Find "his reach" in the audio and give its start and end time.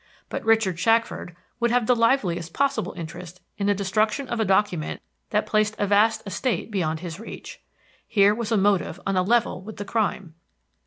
7.01-7.61